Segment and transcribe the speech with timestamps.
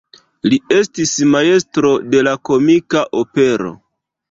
[0.53, 3.79] Li estis majstro de la komika opero.